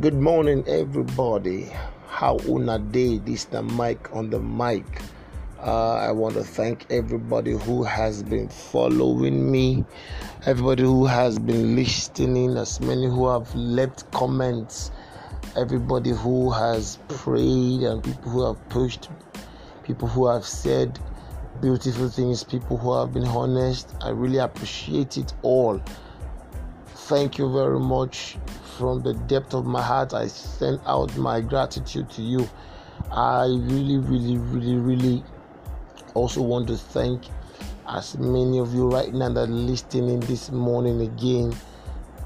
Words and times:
Good 0.00 0.14
morning, 0.14 0.64
everybody. 0.66 1.68
How 2.08 2.38
una 2.48 2.78
day? 2.78 3.18
This 3.18 3.44
the 3.44 3.62
mic 3.62 4.10
on 4.16 4.30
the 4.30 4.40
mic. 4.40 4.86
Uh, 5.58 5.96
I 5.96 6.10
want 6.10 6.36
to 6.36 6.42
thank 6.42 6.86
everybody 6.90 7.52
who 7.52 7.82
has 7.82 8.22
been 8.22 8.48
following 8.48 9.50
me, 9.50 9.84
everybody 10.46 10.84
who 10.84 11.04
has 11.04 11.38
been 11.38 11.76
listening, 11.76 12.56
as 12.56 12.80
many 12.80 13.08
who 13.08 13.28
have 13.28 13.54
left 13.54 14.10
comments, 14.10 14.90
everybody 15.54 16.12
who 16.12 16.50
has 16.50 16.98
prayed, 17.08 17.82
and 17.82 18.02
people 18.02 18.30
who 18.30 18.46
have 18.46 18.68
pushed, 18.70 19.10
people 19.82 20.08
who 20.08 20.26
have 20.28 20.46
said 20.46 20.98
beautiful 21.60 22.08
things, 22.08 22.42
people 22.42 22.78
who 22.78 22.98
have 22.98 23.12
been 23.12 23.26
honest. 23.26 23.94
I 24.00 24.10
really 24.10 24.38
appreciate 24.38 25.18
it 25.18 25.34
all. 25.42 25.78
Thank 27.10 27.38
you 27.38 27.52
very 27.52 27.80
much 27.80 28.36
from 28.78 29.02
the 29.02 29.14
depth 29.14 29.52
of 29.52 29.66
my 29.66 29.82
heart. 29.82 30.14
I 30.14 30.28
send 30.28 30.78
out 30.86 31.16
my 31.16 31.40
gratitude 31.40 32.08
to 32.10 32.22
you. 32.22 32.48
I 33.10 33.46
really, 33.46 33.98
really, 33.98 34.36
really, 34.36 34.76
really 34.76 35.24
also 36.14 36.40
want 36.40 36.68
to 36.68 36.76
thank 36.76 37.24
as 37.88 38.16
many 38.16 38.60
of 38.60 38.72
you 38.72 38.88
right 38.88 39.12
now 39.12 39.28
that 39.28 39.40
are 39.40 39.46
listening 39.48 40.20
this 40.20 40.52
morning 40.52 41.00
again. 41.00 41.52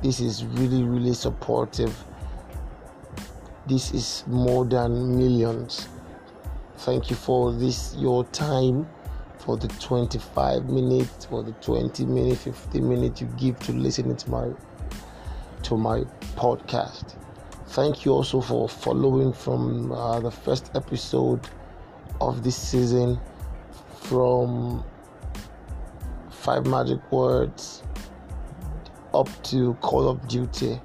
This 0.03 0.21
is 0.21 0.45
really, 0.45 0.83
really 0.83 1.15
supportive. 1.15 1.97
This 3.67 3.91
is 3.95 4.23
more 4.27 4.67
than 4.67 5.17
millions. 5.17 5.89
Thank 6.77 7.09
you 7.09 7.17
for 7.17 7.53
this 7.53 7.95
your 7.97 8.25
time 8.25 8.87
for 9.39 9.57
the 9.57 9.69
25 9.69 10.71
minutes 10.71 11.27
for 11.27 11.43
the 11.43 11.53
20 11.53 12.07
minutes 12.07 12.45
50 12.45 12.81
minutes 12.81 13.21
you 13.21 13.27
give 13.37 13.59
to 13.59 13.73
listening 13.73 14.17
to 14.17 14.31
my 14.31 14.49
to 15.65 15.77
my 15.77 16.01
podcast. 16.37 17.17
Thank 17.69 18.05
you 18.05 18.13
also 18.13 18.41
for 18.41 18.69
following 18.69 19.33
from 19.33 19.91
uh, 19.93 20.21
the 20.21 20.31
first 20.31 20.71
episode 20.75 21.41
of 22.21 22.45
this 22.45 22.57
season 22.57 23.19
from 24.03 24.85
five 26.31 26.67
magic 26.67 27.01
words 27.11 27.83
up 29.15 29.29
to 29.45 29.75
call 29.81 30.09
of 30.09 30.29
duty. 30.29 30.79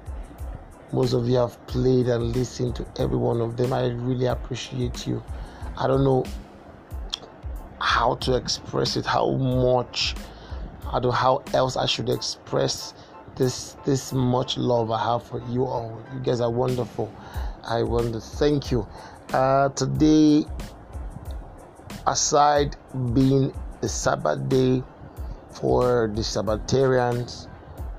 Most 0.92 1.12
of 1.12 1.28
you 1.28 1.36
have 1.36 1.64
played 1.66 2.08
and 2.08 2.34
listened 2.34 2.74
to 2.76 2.86
every 2.98 3.18
one 3.18 3.42
of 3.42 3.56
them. 3.58 3.72
I 3.74 3.88
really 3.88 4.26
appreciate 4.26 5.06
you. 5.06 5.22
I 5.76 5.86
don't 5.86 6.04
know 6.04 6.24
how 7.80 8.14
to 8.16 8.34
express 8.34 8.96
it, 8.96 9.04
how 9.04 9.32
much, 9.32 10.14
I 10.86 10.92
don't 10.92 11.02
know 11.02 11.10
how 11.10 11.42
else 11.52 11.76
I 11.76 11.86
should 11.86 12.08
express 12.08 12.94
this 13.36 13.76
this 13.84 14.12
much 14.12 14.56
love 14.56 14.90
I 14.90 15.02
have 15.02 15.22
for 15.24 15.40
you 15.48 15.64
all. 15.64 16.02
You 16.14 16.20
guys 16.20 16.40
are 16.40 16.50
wonderful. 16.50 17.12
I 17.64 17.82
want 17.82 18.12
to 18.14 18.20
thank 18.20 18.70
you. 18.70 18.86
Uh, 19.32 19.68
today, 19.70 20.44
aside 22.06 22.76
being 23.14 23.52
the 23.80 23.88
Sabbath 23.88 24.48
day 24.48 24.82
for 25.50 26.10
the 26.14 26.22
Sabbatarians, 26.22 27.48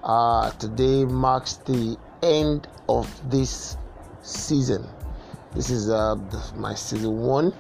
uh, 0.04 0.52
today 0.52 1.06
marks 1.06 1.54
the 1.66 1.98
end 2.22 2.68
of 2.90 3.08
this 3.30 3.78
season. 4.22 4.88
This 5.56 5.70
is 5.70 5.90
uh, 5.90 6.16
my 6.56 6.76
season 6.76 7.18
one 7.18 7.54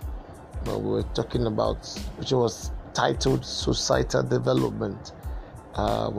but 0.63 0.79
we 0.81 0.91
were 0.91 1.05
talking 1.13 1.45
about, 1.45 1.87
which 2.17 2.31
was 2.31 2.71
titled 2.93 3.45
Societal 3.45 4.23
Development. 4.23 5.11
Uh, 5.75 6.09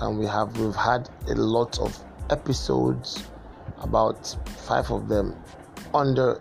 and 0.00 0.18
we 0.18 0.26
have 0.26 0.56
we've 0.58 0.74
had 0.74 1.08
a 1.28 1.34
lot 1.34 1.78
of 1.78 1.98
episodes, 2.30 3.24
about 3.82 4.36
five 4.66 4.90
of 4.90 5.08
them, 5.08 5.34
under 5.94 6.40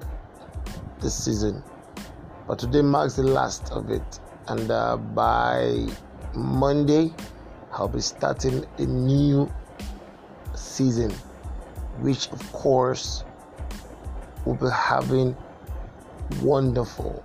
this 0.99 1.23
season. 1.23 1.63
But 2.47 2.59
today 2.59 2.81
marks 2.81 3.15
the 3.15 3.23
last 3.23 3.71
of 3.71 3.89
it, 3.89 4.19
and 4.47 4.69
uh, 4.69 4.97
by 4.97 5.87
Monday, 6.33 7.13
I'll 7.73 7.87
be 7.87 8.01
starting 8.01 8.65
a 8.77 8.85
new 8.85 9.51
season, 10.55 11.11
which 11.99 12.29
of 12.31 12.51
course 12.51 13.23
will 14.45 14.55
be 14.55 14.69
having 14.69 15.35
wonderful 16.41 17.23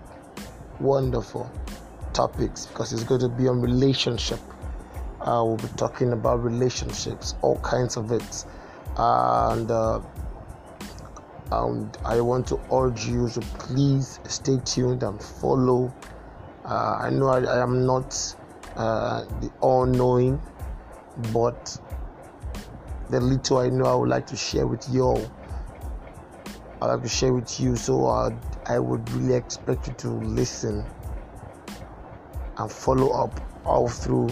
wonderful 0.83 1.51
topics 2.13 2.67
because 2.67 2.93
it's 2.93 3.05
going 3.05 3.21
to 3.21 3.29
be 3.29 3.49
on 3.49 3.61
relationship. 3.61 4.41
Uh, 5.23 5.45
we'll 5.47 5.57
be 5.57 5.69
talking 5.77 6.13
about 6.13 6.43
relationships, 6.43 7.37
all 7.43 7.59
kinds 7.61 7.97
of 7.97 8.11
it, 8.11 8.45
and, 8.97 9.71
uh, 9.71 10.01
and 11.53 11.97
I 12.05 12.21
want 12.21 12.49
to 12.49 12.61
urge 12.73 13.07
you 13.07 13.29
to 13.29 13.41
please 13.41 14.19
stay 14.27 14.59
tuned 14.65 15.05
and 15.05 15.23
follow. 15.23 15.95
Uh, 16.65 16.99
I 17.01 17.11
know 17.11 17.29
I, 17.29 17.45
I 17.45 17.63
am 17.63 17.87
not 17.87 18.37
uh, 18.75 19.25
the 19.41 19.51
all-knowing, 19.61 20.41
but 21.33 21.79
the 23.11 23.21
little 23.21 23.59
I 23.59 23.69
know, 23.69 23.85
I 23.85 23.95
would 23.95 24.09
like 24.09 24.27
to 24.29 24.37
share 24.37 24.67
with 24.67 24.89
you 24.91 25.03
all. 25.03 25.31
I'd 26.81 26.87
like 26.87 27.03
to 27.03 27.09
share 27.09 27.33
with 27.33 27.61
you. 27.61 27.77
So 27.77 28.07
I 28.67 28.79
would 28.79 29.09
really 29.13 29.35
expect 29.35 29.87
you 29.87 29.95
to 29.95 30.09
listen 30.09 30.85
and 32.59 32.73
follow 32.73 33.11
up 33.11 33.41
all 33.65 33.89
through 33.89 34.31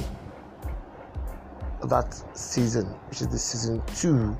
that 1.90 2.14
season, 2.36 2.86
which 3.08 3.20
is 3.20 3.28
the 3.28 3.38
season 3.38 3.82
two. 3.94 4.36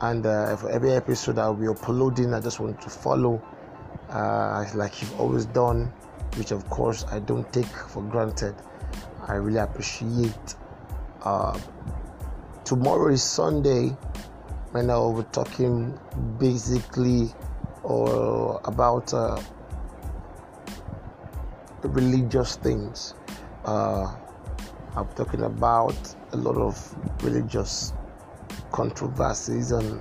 And 0.00 0.24
uh, 0.24 0.56
for 0.56 0.70
every 0.70 0.92
episode 0.92 1.38
I'll 1.38 1.54
be 1.54 1.66
uploading, 1.66 2.34
I 2.34 2.40
just 2.40 2.60
want 2.60 2.80
to 2.82 2.90
follow, 2.90 3.42
uh, 4.10 4.64
like 4.74 5.00
you've 5.02 5.18
always 5.20 5.46
done, 5.46 5.92
which 6.36 6.52
of 6.52 6.68
course 6.70 7.04
I 7.10 7.18
don't 7.18 7.50
take 7.52 7.66
for 7.66 8.02
granted. 8.02 8.54
I 9.26 9.34
really 9.34 9.58
appreciate. 9.58 10.54
Uh, 11.22 11.58
tomorrow 12.64 13.12
is 13.12 13.22
Sunday 13.22 13.96
when 14.72 14.90
I 14.90 14.96
will 14.96 15.22
be 15.22 15.28
talking 15.32 15.98
basically 16.38 17.32
or 17.82 18.60
about 18.64 19.12
uh, 19.14 19.40
religious 21.82 22.56
things. 22.56 23.14
Uh, 23.64 24.14
I'm 24.96 25.08
talking 25.14 25.42
about 25.42 25.96
a 26.32 26.36
lot 26.36 26.56
of 26.56 26.94
religious 27.22 27.92
controversies 28.72 29.72
and 29.72 30.00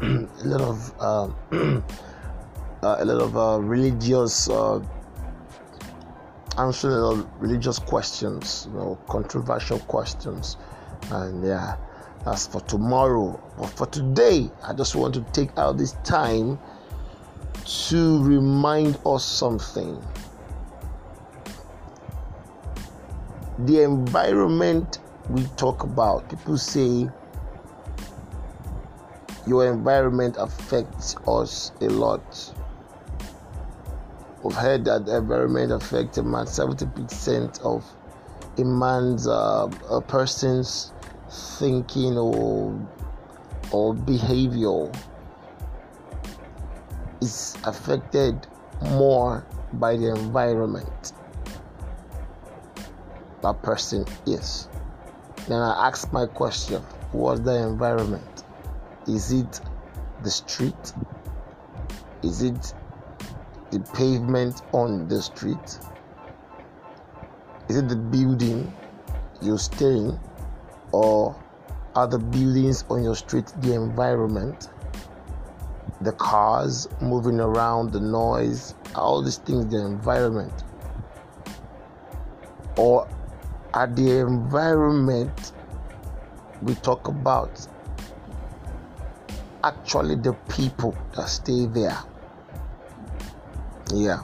a 0.02 0.44
lot 0.44 0.60
of 0.60 0.94
uh, 1.00 1.28
uh, 2.82 2.96
a 2.98 3.04
lot 3.04 3.20
of 3.20 3.36
uh, 3.36 3.60
religious 3.60 4.48
uh, 4.48 4.80
answering 6.58 6.94
a 6.94 6.98
lot 6.98 7.18
of 7.18 7.28
religious 7.40 7.78
questions, 7.78 8.68
you 8.70 8.78
know, 8.78 8.98
controversial 9.08 9.78
questions, 9.80 10.56
and 11.10 11.44
yeah 11.44 11.76
that's 12.24 12.46
for 12.46 12.60
tomorrow. 12.62 13.40
But 13.58 13.70
for 13.70 13.86
today, 13.86 14.50
I 14.62 14.74
just 14.74 14.94
want 14.94 15.14
to 15.14 15.22
take 15.32 15.56
out 15.56 15.78
this 15.78 15.92
time 16.04 16.58
to 17.88 18.22
remind 18.22 18.98
us 19.06 19.24
something. 19.24 20.02
The 23.60 23.82
environment 23.82 24.98
we 25.30 25.44
talk 25.56 25.84
about, 25.84 26.28
people 26.28 26.58
say 26.58 27.08
your 29.46 29.72
environment 29.72 30.36
affects 30.38 31.16
us 31.26 31.72
a 31.80 31.88
lot. 31.88 32.54
We've 34.42 34.56
heard 34.56 34.84
that 34.86 35.06
the 35.06 35.18
environment 35.18 35.72
affects 35.72 36.18
a 36.18 36.22
man 36.22 36.46
70% 36.46 37.60
of 37.62 37.84
a 38.58 38.64
man's 38.64 39.28
uh, 39.28 39.70
a 39.88 40.00
person's 40.00 40.92
thinking 41.58 42.18
or 42.18 42.88
or 43.70 43.94
behavior 43.94 44.90
is 47.20 47.56
affected 47.64 48.46
more 48.82 49.46
by 49.74 49.96
the 49.96 50.08
environment 50.10 51.12
that 53.42 53.62
person 53.62 54.04
is. 54.26 54.69
Then 55.48 55.60
I 55.60 55.88
ask 55.88 56.12
my 56.12 56.26
question 56.26 56.82
what's 57.12 57.40
the 57.40 57.54
environment? 57.62 58.44
Is 59.06 59.32
it 59.32 59.60
the 60.22 60.30
street? 60.30 60.92
Is 62.22 62.42
it 62.42 62.74
the 63.70 63.80
pavement 63.94 64.62
on 64.72 65.08
the 65.08 65.22
street? 65.22 65.78
Is 67.68 67.76
it 67.76 67.88
the 67.88 67.96
building 67.96 68.72
you're 69.40 69.58
staying? 69.58 70.18
Or 70.92 71.34
are 71.94 72.06
the 72.06 72.18
buildings 72.18 72.84
on 72.90 73.02
your 73.02 73.16
street 73.16 73.46
the 73.60 73.74
environment? 73.74 74.68
the 76.00 76.12
cars 76.12 76.88
moving 77.00 77.40
around, 77.40 77.92
the 77.92 78.00
noise, 78.00 78.74
all 78.94 79.22
these 79.22 79.36
things, 79.38 79.66
the 79.66 79.84
environment. 79.84 80.64
Or 82.76 83.06
at 83.74 83.94
the 83.96 84.18
environment 84.18 85.52
we 86.62 86.74
talk 86.76 87.08
about 87.08 87.66
actually 89.64 90.16
the 90.16 90.32
people 90.48 90.96
that 91.16 91.28
stay 91.28 91.66
there. 91.66 91.98
Yeah. 93.94 94.22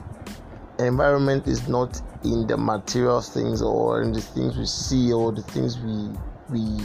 Environment 0.78 1.46
is 1.46 1.68
not 1.68 2.00
in 2.24 2.46
the 2.46 2.56
material 2.56 3.20
things 3.20 3.62
or 3.62 4.02
in 4.02 4.12
the 4.12 4.20
things 4.20 4.56
we 4.56 4.66
see 4.66 5.12
or 5.12 5.32
the 5.32 5.42
things 5.42 5.78
we 5.78 6.10
we 6.48 6.80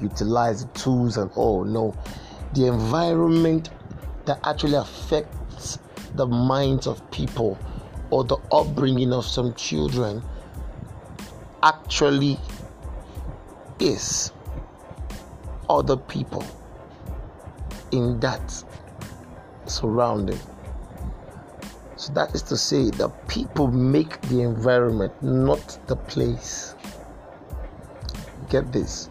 utilize, 0.00 0.64
the 0.64 0.72
tools 0.72 1.16
and 1.16 1.30
all. 1.34 1.64
No. 1.64 1.94
The 2.54 2.66
environment 2.66 3.70
that 4.26 4.38
actually 4.44 4.74
affects 4.74 5.78
the 6.14 6.26
minds 6.26 6.86
of 6.86 7.08
people 7.10 7.58
or 8.10 8.24
the 8.24 8.36
upbringing 8.52 9.12
of 9.12 9.24
some 9.24 9.54
children 9.54 10.22
actually 11.62 12.38
is 13.80 14.32
other 15.68 15.96
people 15.96 16.44
in 17.92 18.18
that 18.20 18.64
surrounding. 19.66 20.40
So 21.96 22.12
that 22.14 22.34
is 22.34 22.42
to 22.42 22.56
say, 22.56 22.90
the 22.90 23.08
people 23.28 23.68
make 23.68 24.20
the 24.22 24.40
environment, 24.40 25.12
not 25.22 25.78
the 25.86 25.96
place. 25.96 26.74
Get 28.48 28.72
this 28.72 29.08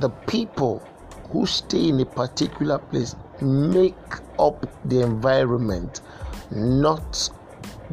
the 0.00 0.10
people 0.28 0.78
who 1.30 1.44
stay 1.44 1.88
in 1.88 2.00
a 2.00 2.06
particular 2.06 2.78
place 2.78 3.16
make 3.40 3.94
up 4.38 4.66
the 4.88 5.00
environment, 5.00 6.00
not 6.50 7.30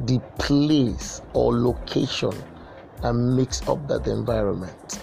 the 0.05 0.19
place 0.37 1.21
or 1.33 1.53
location 1.53 2.33
that 3.01 3.13
makes 3.13 3.67
up 3.67 3.87
that 3.87 4.07
environment. 4.07 4.99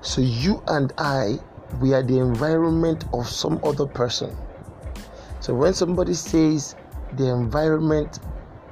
So 0.00 0.20
you 0.20 0.62
and 0.68 0.92
I, 0.98 1.38
we 1.80 1.92
are 1.92 2.02
the 2.02 2.18
environment 2.18 3.04
of 3.12 3.28
some 3.28 3.60
other 3.64 3.86
person. 3.86 4.36
So 5.40 5.54
when 5.54 5.74
somebody 5.74 6.14
says 6.14 6.76
the 7.16 7.28
environment 7.28 8.20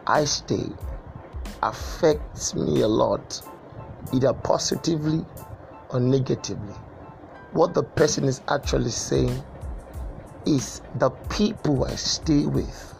I 0.06 0.25
stay 0.25 0.67
affects 1.62 2.55
me 2.55 2.82
a 2.82 2.88
lot, 2.88 3.43
either 4.12 4.32
positively 4.32 5.25
or 5.91 6.00
negatively, 6.00 6.75
what 7.53 7.75
the 7.75 7.82
person 7.82 8.25
is 8.25 8.41
actually 8.49 8.91
saying 8.91 9.43
is 10.47 10.82
the 10.97 11.11
people 11.11 11.85
I 11.85 11.94
stay 11.97 12.47
with, 12.47 12.94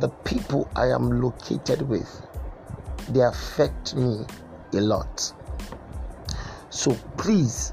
the 0.00 0.08
people 0.08 0.68
I 0.76 0.86
am 0.86 1.20
located 1.20 1.82
with, 1.82 2.26
they 3.08 3.20
affect 3.20 3.94
me 3.94 4.24
a 4.74 4.80
lot. 4.80 5.32
So 6.70 6.94
please 7.16 7.72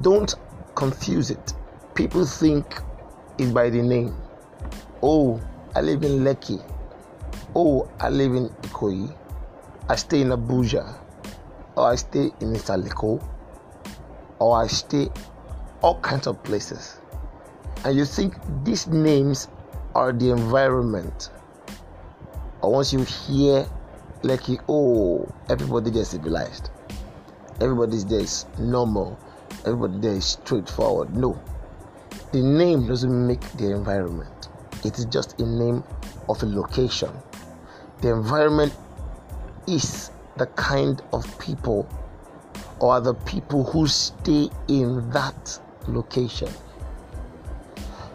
don't 0.00 0.34
confuse 0.74 1.30
it. 1.30 1.54
People 1.94 2.24
think 2.24 2.80
it's 3.38 3.52
by 3.52 3.70
the 3.70 3.82
name. 3.82 4.16
Oh, 5.02 5.40
I 5.74 5.80
live 5.80 6.02
in 6.02 6.20
Lekki. 6.20 6.62
Oh, 7.54 7.88
I 8.00 8.08
live 8.08 8.34
in 8.34 8.48
Ikoyi. 8.48 9.14
I 9.88 9.96
stay 9.96 10.22
in 10.22 10.28
Abuja. 10.28 10.98
Or 11.76 11.90
I 11.90 11.96
stay 11.96 12.30
in 12.40 12.52
Isale 12.54 12.88
Eko. 12.88 13.22
Or 14.38 14.62
I 14.62 14.66
stay 14.66 15.08
all 15.82 16.00
kinds 16.00 16.26
of 16.26 16.42
places. 16.42 16.98
And 17.84 17.96
you 17.96 18.04
think 18.04 18.34
these 18.64 18.86
names 18.86 19.48
are 19.94 20.12
the 20.12 20.30
environment. 20.30 21.30
Or 22.62 22.72
once 22.72 22.92
you 22.92 23.02
hear 23.04 23.66
Lekki, 24.22 24.60
oh, 24.68 25.26
everybody 25.48 25.90
there 25.90 26.02
is 26.02 26.08
civilized 26.08 26.70
Everybody 27.60 27.98
there 27.98 28.20
is 28.20 28.46
normal, 28.58 29.18
everybody 29.64 29.98
there 30.00 30.14
is 30.14 30.24
straightforward. 30.24 31.14
No, 31.16 31.40
the 32.32 32.40
name 32.40 32.88
doesn't 32.88 33.26
make 33.26 33.40
the 33.52 33.72
environment, 33.72 34.48
it 34.84 34.98
is 34.98 35.04
just 35.04 35.40
a 35.40 35.46
name 35.46 35.84
of 36.28 36.42
a 36.42 36.46
location. 36.46 37.10
The 38.00 38.10
environment 38.12 38.72
is 39.68 40.10
the 40.36 40.46
kind 40.46 41.02
of 41.12 41.38
people 41.38 41.88
or 42.80 43.00
the 43.00 43.14
people 43.14 43.64
who 43.64 43.86
stay 43.86 44.48
in 44.66 45.10
that 45.10 45.60
location. 45.86 46.48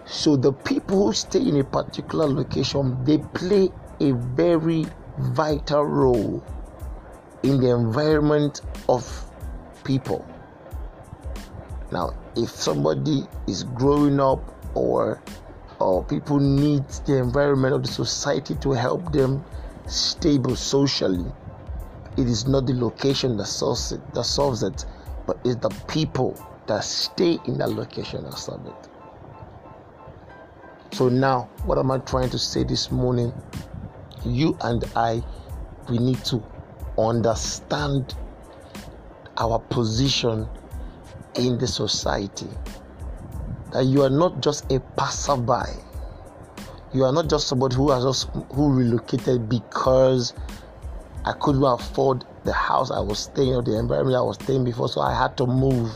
So 0.06 0.36
the 0.36 0.51
people 0.51 1.06
who 1.06 1.13
stay 1.13 1.39
in 1.39 1.57
a 1.60 1.63
particular 1.63 2.27
location, 2.27 3.01
they 3.06 3.19
play 3.19 3.69
a 4.01 4.12
very 4.12 4.86
vital 5.19 5.83
role 5.83 6.43
in 7.43 7.59
the 7.59 7.69
environment 7.69 8.61
of 8.89 9.25
people. 9.83 10.25
Now, 11.91 12.13
if 12.35 12.49
somebody 12.49 13.23
is 13.47 13.63
growing 13.63 14.19
up 14.19 14.39
or 14.75 15.21
or 15.79 16.03
people 16.03 16.39
need 16.39 16.87
the 17.05 17.17
environment 17.17 17.73
of 17.73 17.83
the 17.83 17.91
society 17.91 18.55
to 18.55 18.71
help 18.71 19.11
them 19.11 19.43
stable 19.85 20.55
socially, 20.55 21.31
it 22.17 22.27
is 22.27 22.47
not 22.47 22.65
the 22.65 22.73
location 22.73 23.37
that 23.37 23.45
solves 23.45 23.91
it, 23.91 24.13
that 24.13 24.23
solves 24.23 24.63
it, 24.63 24.85
but 25.27 25.37
it's 25.45 25.57
the 25.57 25.69
people 25.87 26.35
that 26.65 26.83
stay 26.83 27.37
in 27.45 27.59
that 27.59 27.69
location 27.69 28.23
that 28.23 28.37
solve 28.37 28.65
it. 28.65 28.89
So 30.95 31.09
now, 31.09 31.47
what 31.65 31.77
am 31.77 31.91
I 31.91 31.99
trying 31.99 32.31
to 32.31 32.39
say 32.39 32.63
this 32.63 32.91
morning? 32.91 33.31
You 34.25 34.57
and 34.61 34.83
I, 34.95 35.23
we 35.89 35.97
need 35.97 36.23
to 36.25 36.43
understand 36.97 38.15
our 39.37 39.59
position 39.59 40.47
in 41.35 41.57
the 41.57 41.67
society. 41.67 42.49
That 43.71 43.85
you 43.85 44.03
are 44.03 44.09
not 44.09 44.41
just 44.41 44.71
a 44.71 44.79
passerby. 44.79 45.83
You 46.93 47.03
are 47.03 47.11
not 47.11 47.29
just 47.29 47.47
somebody 47.47 47.75
who 47.75 47.91
has 47.91 48.03
just 48.03 48.29
who 48.53 48.71
relocated 48.71 49.49
because 49.49 50.33
I 51.25 51.33
couldn't 51.33 51.63
afford 51.63 52.23
the 52.45 52.53
house 52.53 52.89
I 52.91 53.01
was 53.01 53.19
staying 53.19 53.53
or 53.53 53.61
the 53.61 53.77
environment 53.77 54.15
I 54.15 54.21
was 54.21 54.37
staying 54.37 54.63
before, 54.63 54.87
so 54.87 55.01
I 55.01 55.13
had 55.13 55.35
to 55.37 55.45
move. 55.45 55.91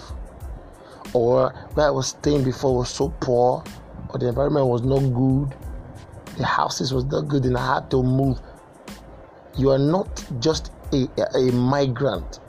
Or 1.13 1.51
where 1.73 1.87
I 1.87 1.89
was 1.89 2.09
staying 2.09 2.43
before 2.43 2.75
was 2.75 2.89
so 2.89 3.09
poor, 3.21 3.63
or 4.09 4.19
the 4.19 4.27
environment 4.27 4.67
was 4.67 4.83
not 4.83 4.99
good, 4.99 5.55
the 6.37 6.45
houses 6.45 6.93
was 6.93 7.05
not 7.05 7.27
good, 7.27 7.45
and 7.45 7.57
I 7.57 7.75
had 7.75 7.91
to 7.91 8.03
move. 8.03 8.39
You 9.57 9.71
are 9.71 9.79
not 9.79 10.23
just 10.39 10.71
a, 10.93 11.07
a 11.35 11.51
migrant 11.51 12.39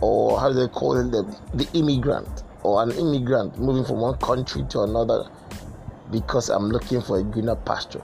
or 0.00 0.40
how 0.40 0.48
do 0.48 0.54
they 0.54 0.68
call 0.68 0.96
it 0.96 1.10
the, 1.10 1.22
the 1.54 1.68
immigrant 1.78 2.44
or 2.62 2.82
an 2.82 2.90
immigrant 2.92 3.58
moving 3.58 3.84
from 3.84 4.00
one 4.00 4.16
country 4.18 4.64
to 4.70 4.80
another 4.82 5.28
because 6.10 6.48
I'm 6.48 6.68
looking 6.70 7.00
for 7.00 7.18
a 7.18 7.22
greener 7.22 7.56
pasture. 7.56 8.02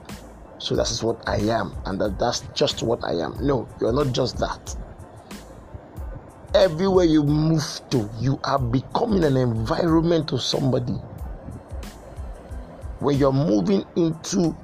So 0.59 0.75
that 0.75 0.89
is 0.89 1.03
what 1.03 1.27
I 1.27 1.37
am, 1.37 1.75
and 1.85 2.01
that, 2.01 2.17
that's 2.17 2.41
just 2.55 2.81
what 2.81 3.03
I 3.03 3.13
am. 3.13 3.35
No, 3.39 3.67
you're 3.79 3.93
not 3.93 4.11
just 4.13 4.37
that. 4.39 4.75
Everywhere 6.55 7.05
you 7.05 7.23
move 7.23 7.63
to, 7.91 8.09
you 8.19 8.39
are 8.43 8.57
becoming 8.57 9.23
an 9.23 9.37
environment 9.37 10.29
to 10.29 10.39
somebody. 10.39 10.95
When 12.99 13.17
you're 13.17 13.33
moving 13.33 13.85
into 13.95 14.55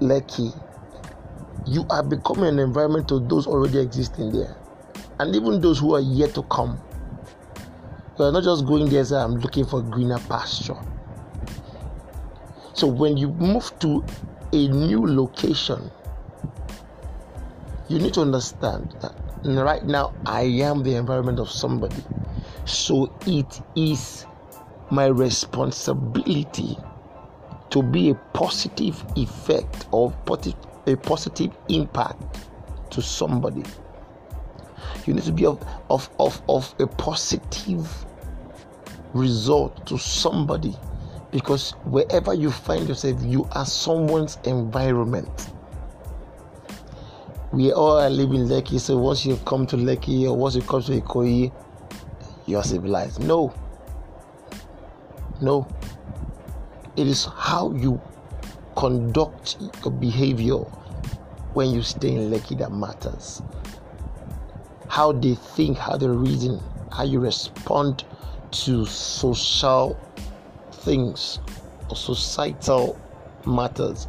Lekki, 0.00 0.58
you 1.66 1.84
are 1.90 2.02
becoming 2.02 2.46
an 2.46 2.58
environment 2.58 3.08
to 3.08 3.20
those 3.20 3.46
already 3.46 3.78
existing 3.78 4.32
there 4.32 4.56
and 5.18 5.34
even 5.34 5.60
those 5.60 5.78
who 5.78 5.94
are 5.94 6.00
yet 6.00 6.34
to 6.34 6.42
come. 6.44 6.80
You 8.18 8.26
are 8.26 8.32
not 8.32 8.44
just 8.44 8.66
going 8.66 8.88
there 8.88 9.04
I'm 9.18 9.36
looking 9.36 9.64
for 9.64 9.82
greener 9.82 10.18
pasture. 10.20 10.76
So 12.72 12.86
when 12.86 13.16
you 13.16 13.28
move 13.32 13.78
to 13.80 14.04
a 14.52 14.68
new 14.68 15.06
location, 15.06 15.90
you 17.88 17.98
need 17.98 18.14
to 18.14 18.20
understand 18.20 18.94
that 19.00 19.14
right 19.44 19.84
now 19.84 20.14
I 20.24 20.42
am 20.42 20.82
the 20.82 20.94
environment 20.94 21.38
of 21.38 21.50
somebody. 21.50 22.02
So 22.64 23.14
it 23.26 23.60
is 23.74 24.26
my 24.90 25.06
responsibility 25.06 26.76
to 27.70 27.82
be 27.82 28.10
a 28.10 28.14
positive 28.32 29.04
effect 29.16 29.86
or 29.90 30.12
a 30.86 30.96
positive 30.96 31.56
impact 31.68 32.22
to 32.90 33.02
somebody. 33.02 33.64
You 35.06 35.14
need 35.14 35.24
to 35.24 35.32
be 35.32 35.46
of, 35.46 35.64
of, 35.90 36.08
of, 36.18 36.40
of 36.48 36.74
a 36.78 36.86
positive 36.86 37.88
result 39.14 39.86
to 39.86 39.98
somebody 39.98 40.76
because 41.30 41.72
wherever 41.84 42.34
you 42.34 42.50
find 42.50 42.88
yourself, 42.88 43.22
you 43.22 43.48
are 43.52 43.66
someone's 43.66 44.38
environment. 44.44 45.50
We 47.52 47.72
all 47.72 47.98
are 47.98 48.10
living 48.10 48.46
Lekki, 48.46 48.80
so 48.80 48.96
once 48.96 49.24
you 49.24 49.36
come 49.44 49.66
to 49.68 49.76
Lekki 49.76 50.24
or 50.24 50.36
once 50.36 50.54
you 50.56 50.62
come 50.62 50.82
to 50.82 51.00
Ikoyi, 51.00 51.52
you 52.46 52.56
are 52.56 52.64
civilized. 52.64 53.20
No. 53.22 53.52
No. 55.40 55.66
It 56.96 57.06
is 57.06 57.26
how 57.26 57.72
you 57.72 58.00
conduct 58.76 59.56
your 59.82 59.92
behavior 59.92 60.58
when 61.54 61.70
you 61.70 61.82
stay 61.82 62.10
in 62.12 62.30
Lekki 62.30 62.58
that 62.58 62.72
matters 62.72 63.42
how 64.96 65.12
they 65.12 65.34
think, 65.34 65.76
how 65.76 65.94
they 65.94 66.06
reason, 66.06 66.58
how 66.90 67.04
you 67.04 67.20
respond 67.20 68.02
to 68.50 68.86
social 68.86 69.98
things 70.72 71.38
or 71.90 71.96
societal 71.96 72.98
matters 73.46 74.06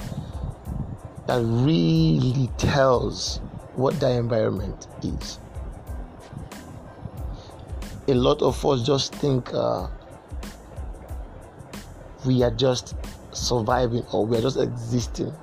that 1.25 1.41
really 1.41 2.49
tells 2.57 3.39
what 3.75 3.99
the 3.99 4.09
environment 4.09 4.87
is. 5.03 5.39
A 8.07 8.13
lot 8.13 8.41
of 8.41 8.65
us 8.65 8.83
just 8.83 9.13
think 9.15 9.53
uh, 9.53 9.87
we 12.27 12.43
are 12.43 12.51
just 12.51 12.95
surviving 13.31 14.03
or 14.11 14.25
we 14.25 14.37
are 14.37 14.41
just 14.41 14.57
existing. 14.57 15.33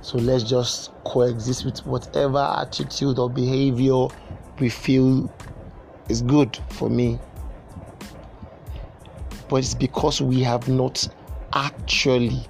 So 0.00 0.18
let's 0.18 0.44
just 0.44 0.92
coexist 1.04 1.64
with 1.64 1.84
whatever 1.84 2.38
attitude 2.38 3.18
or 3.18 3.28
behavior 3.28 4.06
we 4.58 4.68
feel 4.68 5.32
is 6.08 6.22
good 6.22 6.58
for 6.70 6.88
me. 6.88 7.18
But 9.48 9.56
it's 9.56 9.74
because 9.74 10.22
we 10.22 10.40
have 10.42 10.68
not 10.68 11.06
actually 11.52 12.46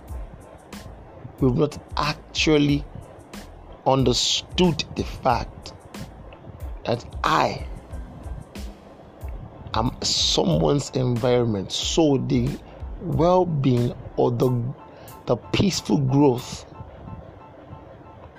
we've 1.40 1.57
not 1.57 1.78
actually 1.97 2.85
understood 3.87 4.85
the 4.95 5.04
fact 5.04 5.73
that 6.85 7.04
I 7.25 7.66
am 9.75 9.97
someone's 10.02 10.90
environment. 10.90 11.73
So 11.73 12.19
the 13.00 13.07
well-being 13.07 13.95
or 14.16 14.30
the 14.30 14.50
the 15.26 15.37
peaceful 15.37 15.99
growth 15.99 16.64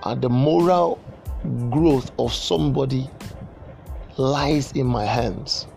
and 0.04 0.22
the 0.22 0.30
moral 0.30 1.00
growth 1.70 2.12
of 2.20 2.34
somebody 2.34 3.10
lies 4.18 4.72
in 4.74 4.86
my 4.86 5.06
hands. 5.06 5.68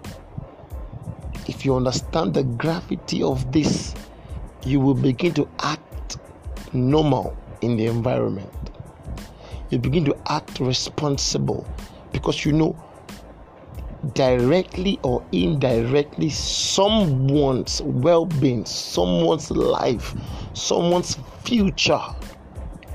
If 1.46 1.64
you 1.64 1.76
understand 1.76 2.34
the 2.34 2.42
gravity 2.42 3.22
of 3.22 3.52
this, 3.52 3.94
you 4.64 4.80
will 4.80 4.94
begin 4.94 5.34
to 5.34 5.48
act 5.60 6.16
normal 6.72 7.36
in 7.60 7.76
the 7.76 7.86
environment. 7.86 8.50
You 9.70 9.78
begin 9.78 10.04
to 10.06 10.16
act 10.26 10.60
responsible 10.60 11.66
because 12.12 12.44
you 12.44 12.52
know 12.52 12.76
directly 14.12 14.98
or 15.02 15.24
indirectly 15.32 16.30
someone's 16.30 17.80
well 17.82 18.26
being, 18.26 18.64
someone's 18.64 19.50
life, 19.50 20.14
someone's 20.52 21.16
future 21.42 22.00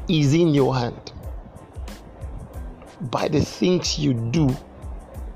is 0.07 0.33
in 0.33 0.49
your 0.49 0.75
hand. 0.75 1.11
By 3.01 3.27
the 3.27 3.41
things 3.41 3.97
you 3.97 4.13
do, 4.13 4.55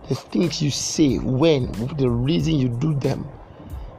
the 0.09 0.15
things 0.15 0.61
you 0.61 0.69
say, 0.69 1.17
when, 1.17 1.71
the 1.97 2.09
reason 2.09 2.55
you 2.55 2.69
do 2.69 2.93
them, 2.93 3.27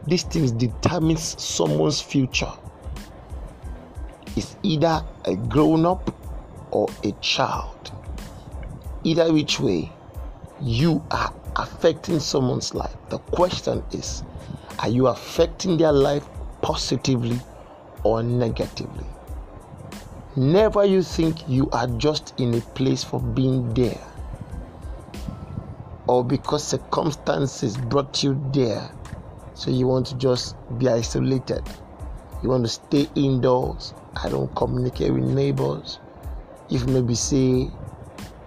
these 0.07 0.23
things 0.25 0.53
determines 0.53 1.43
someone's 1.43 2.01
future. 2.01 2.53
It's 4.37 4.57
either 4.63 5.05
a 5.25 5.37
grown 5.37 5.87
up 5.87 6.15
or 6.71 6.89
a 7.05 7.13
child. 7.21 7.93
Either 9.05 9.33
which 9.33 9.61
way, 9.61 9.93
you 10.61 11.03
are 11.11 11.33
affecting 11.57 12.21
someone's 12.21 12.75
life. 12.75 12.97
The 13.11 13.19
question 13.19 13.83
is 13.93 14.23
are 14.81 14.89
you 14.89 15.07
affecting 15.07 15.77
their 15.77 15.93
life 15.93 16.27
positively 16.63 17.41
or 18.03 18.23
negatively? 18.23 19.07
Never 20.37 20.85
you 20.85 21.03
think 21.03 21.49
you 21.49 21.71
are 21.71 21.87
just 21.87 22.35
in 22.39 22.55
a 22.55 22.61
place 22.61 23.05
for 23.05 23.21
being 23.21 23.73
there 23.75 24.01
or 26.07 26.25
because 26.25 26.65
circumstances 26.65 27.77
brought 27.77 28.23
you 28.23 28.41
there. 28.53 28.91
So 29.55 29.71
you 29.71 29.87
want 29.87 30.07
to 30.09 30.17
just 30.17 30.57
be 30.79 30.89
isolated. 30.89 31.63
You 32.43 32.51
want 32.51 32.65
to 32.65 32.69
stay 32.69 33.09
indoors. 33.15 33.95
I 34.17 34.29
don't 34.29 34.55
communicate 34.55 35.13
with 35.13 35.25
neighbors. 35.25 35.99
If 36.71 36.87
maybe 36.87 37.15
say 37.15 37.71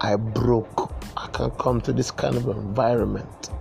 I 0.01 0.15
broke 0.17 0.86
can 1.37 1.51
come 1.51 1.79
to 1.79 1.93
this 1.93 2.09
kind 2.09 2.35
of 2.35 2.47
environment. 2.47 3.51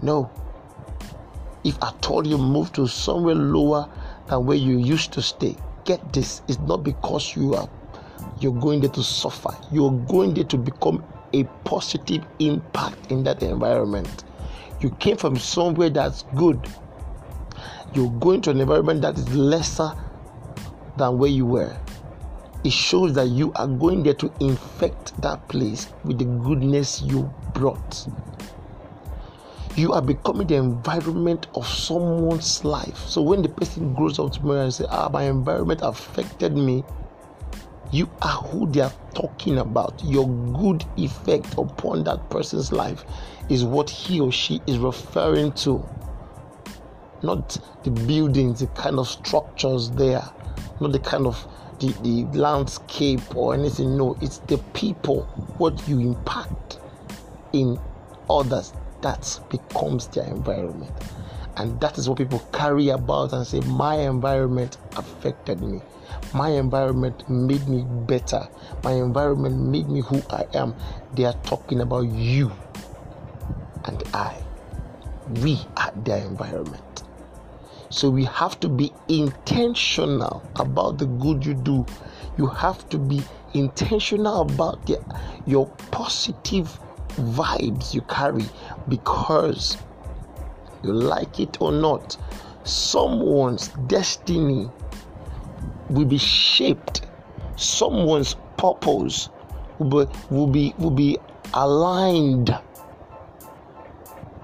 No. 0.00 0.30
If 1.64 1.76
I 1.82 1.92
told 2.00 2.26
you 2.26 2.38
move 2.38 2.72
to 2.74 2.86
somewhere 2.86 3.34
lower 3.34 3.90
than 4.28 4.46
where 4.46 4.56
you 4.56 4.78
used 4.78 5.12
to 5.14 5.22
stay, 5.22 5.56
get 5.84 6.12
this. 6.12 6.42
It's 6.46 6.60
not 6.60 6.84
because 6.84 7.34
you 7.34 7.54
are 7.54 7.68
you're 8.40 8.54
going 8.54 8.80
there 8.80 8.90
to 8.90 9.02
suffer. 9.02 9.50
You're 9.72 9.90
going 9.90 10.34
there 10.34 10.44
to 10.44 10.56
become 10.56 11.04
a 11.32 11.44
positive 11.64 12.24
impact 12.38 13.10
in 13.10 13.24
that 13.24 13.42
environment. 13.42 14.24
You 14.80 14.90
came 14.90 15.16
from 15.16 15.36
somewhere 15.36 15.90
that's 15.90 16.22
good. 16.36 16.60
You're 17.92 18.10
going 18.12 18.40
to 18.42 18.50
an 18.50 18.60
environment 18.60 19.02
that 19.02 19.18
is 19.18 19.34
lesser 19.34 19.90
than 20.96 21.18
where 21.18 21.30
you 21.30 21.46
were 21.46 21.76
it 22.64 22.72
shows 22.72 23.12
that 23.14 23.28
you 23.28 23.52
are 23.54 23.66
going 23.66 24.02
there 24.02 24.14
to 24.14 24.32
infect 24.40 25.20
that 25.20 25.46
place 25.48 25.88
with 26.02 26.18
the 26.18 26.24
goodness 26.24 27.02
you 27.02 27.32
brought. 27.52 28.08
You 29.76 29.92
are 29.92 30.00
becoming 30.00 30.46
the 30.46 30.54
environment 30.54 31.48
of 31.54 31.66
someone's 31.66 32.64
life. 32.64 32.96
So 33.06 33.20
when 33.20 33.42
the 33.42 33.48
person 33.48 33.92
grows 33.92 34.18
up 34.18 34.32
tomorrow 34.32 34.62
and 34.62 34.74
say, 34.74 34.86
"Ah, 34.88 35.10
my 35.12 35.24
environment 35.24 35.80
affected 35.82 36.56
me," 36.56 36.84
you 37.90 38.08
are 38.22 38.42
who 38.42 38.66
they 38.66 38.80
are 38.80 38.92
talking 39.14 39.58
about. 39.58 40.02
Your 40.02 40.28
good 40.28 40.84
effect 40.96 41.58
upon 41.58 42.04
that 42.04 42.30
person's 42.30 42.72
life 42.72 43.04
is 43.48 43.64
what 43.64 43.90
he 43.90 44.20
or 44.20 44.32
she 44.32 44.62
is 44.66 44.78
referring 44.78 45.52
to. 45.52 45.84
Not 47.22 47.58
the 47.82 47.90
buildings, 47.90 48.60
the 48.60 48.68
kind 48.68 48.98
of 48.98 49.08
structures 49.08 49.90
there, 49.90 50.24
not 50.80 50.92
the 50.92 50.98
kind 50.98 51.26
of 51.26 51.46
the, 51.80 51.92
the 52.02 52.24
landscape 52.38 53.34
or 53.36 53.54
anything. 53.54 53.96
No, 53.96 54.16
it's 54.20 54.38
the 54.38 54.58
people, 54.72 55.22
what 55.58 55.86
you 55.88 56.00
impact 56.00 56.78
in 57.52 57.78
others. 58.28 58.72
That 59.02 59.40
becomes 59.50 60.06
their 60.08 60.24
environment. 60.24 60.92
And 61.56 61.80
that 61.80 61.98
is 61.98 62.08
what 62.08 62.18
people 62.18 62.40
carry 62.52 62.88
about 62.88 63.32
and 63.32 63.46
say, 63.46 63.60
My 63.60 63.96
environment 63.96 64.78
affected 64.96 65.60
me. 65.60 65.80
My 66.32 66.50
environment 66.50 67.28
made 67.28 67.68
me 67.68 67.84
better. 68.06 68.48
My 68.82 68.92
environment 68.92 69.60
made 69.60 69.88
me 69.88 70.00
who 70.00 70.22
I 70.30 70.46
am. 70.54 70.74
They 71.14 71.24
are 71.24 71.38
talking 71.44 71.80
about 71.80 72.06
you 72.08 72.50
and 73.84 74.02
I. 74.12 74.42
We 75.42 75.60
are 75.76 75.92
their 76.04 76.24
environment. 76.24 77.03
So 77.94 78.10
we 78.10 78.24
have 78.24 78.58
to 78.58 78.68
be 78.68 78.92
intentional 79.06 80.42
about 80.56 80.98
the 80.98 81.06
good 81.06 81.46
you 81.46 81.54
do. 81.54 81.86
You 82.36 82.48
have 82.48 82.88
to 82.88 82.98
be 82.98 83.22
intentional 83.54 84.40
about 84.40 84.84
the, 84.86 85.00
your 85.46 85.68
positive 85.92 86.76
vibes 87.10 87.94
you 87.94 88.00
carry 88.00 88.46
because 88.88 89.76
you 90.82 90.92
like 90.92 91.38
it 91.38 91.58
or 91.60 91.70
not, 91.70 92.16
someone's 92.64 93.68
destiny 93.86 94.68
will 95.88 96.06
be 96.06 96.18
shaped, 96.18 97.02
someone's 97.54 98.34
purpose 98.56 99.28
will 99.78 100.04
be, 100.04 100.12
will 100.30 100.48
be, 100.48 100.74
will 100.78 100.90
be 100.90 101.16
aligned 101.54 102.58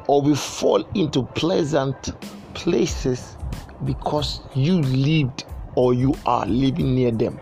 or 0.07 0.23
will 0.23 0.37
fall 0.37 0.89
into 0.95 1.25
pleasant 1.25 2.13
places 2.55 3.37
because 3.85 4.41
you 4.55 4.81
lived 4.83 5.45
or 5.75 5.95
you 5.95 6.15
are 6.27 6.47
living 6.47 6.95
near 6.95 7.11
them. 7.11 7.39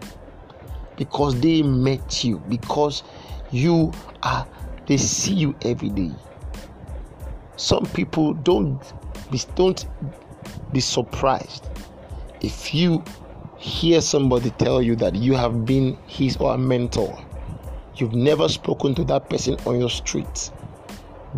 Because 0.96 1.40
they 1.40 1.62
met 1.62 2.24
you. 2.24 2.38
Because 2.48 3.02
you 3.50 3.92
are 4.22 4.46
they 4.86 4.96
see 4.96 5.34
you 5.34 5.54
every 5.62 5.90
day. 5.90 6.10
Some 7.56 7.86
people 7.86 8.34
don't 8.34 8.80
be 9.30 9.40
don't 9.54 9.84
be 10.72 10.80
surprised 10.80 11.68
if 12.40 12.74
you 12.74 13.04
hear 13.58 14.00
somebody 14.00 14.50
tell 14.50 14.80
you 14.80 14.96
that 14.96 15.14
you 15.14 15.34
have 15.34 15.64
been 15.64 15.98
his 16.06 16.36
or 16.36 16.54
a 16.54 16.58
mentor. 16.58 17.18
You've 17.96 18.14
never 18.14 18.48
spoken 18.48 18.94
to 18.94 19.04
that 19.04 19.28
person 19.28 19.56
on 19.66 19.80
your 19.80 19.90
street 19.90 20.52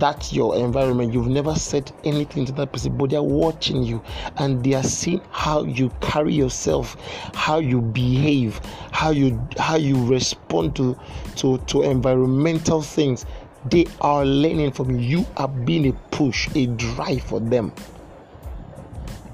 that's 0.01 0.33
your 0.33 0.57
environment. 0.57 1.13
You've 1.13 1.29
never 1.29 1.55
said 1.55 1.93
anything 2.05 2.47
to 2.47 2.53
that 2.53 2.73
person, 2.73 2.97
but 2.97 3.11
they're 3.11 3.23
watching 3.23 3.83
you 3.83 4.03
and 4.39 4.65
they 4.65 4.75
are 4.75 4.83
seeing 4.83 5.21
how 5.31 5.65
you 5.65 5.91
carry 6.01 6.35
yourself, 6.35 6.97
how 7.35 7.59
you 7.59 7.81
behave, 7.81 8.61
how 8.91 9.11
you 9.11 9.41
how 9.59 9.77
you 9.77 10.05
respond 10.07 10.75
to 10.77 10.99
to, 11.37 11.59
to 11.59 11.83
environmental 11.83 12.83
things. 12.83 13.27
They 13.67 13.87
are 14.01 14.25
learning 14.25 14.73
from 14.73 14.99
you. 14.99 15.21
You 15.21 15.27
are 15.37 15.49
being 15.49 15.89
a 15.89 15.93
push, 16.11 16.49
a 16.55 16.67
drive 16.67 17.23
for 17.23 17.41
them. 17.41 17.73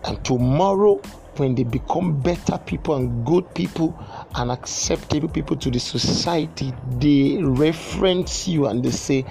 And 0.04 0.25
tomorrow, 0.25 1.00
when 1.37 1.54
they 1.54 1.64
become 1.64 2.20
better 2.20 2.58
people 2.58 2.96
and 2.96 3.25
good 3.26 3.52
people 3.54 3.99
and 4.35 4.50
acceptable 4.50 5.28
people 5.28 5.56
to 5.56 5.70
the 5.70 5.78
society, 5.78 6.73
they 6.99 7.38
reference 7.40 8.49
you 8.49 8.66
and 8.66 8.82
they 8.82 8.90
say, 8.90 9.25